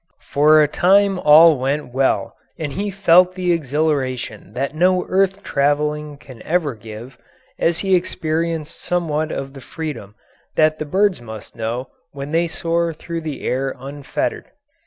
[0.31, 6.17] For a time all went well and he felt the exhilaration that no earth travelling
[6.17, 7.19] can ever give,
[7.59, 10.15] as he experienced somewhat of the freedom
[10.55, 14.49] that the birds must know when they soar through the air unfettered.